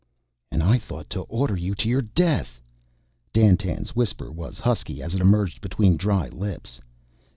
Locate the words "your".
1.87-2.01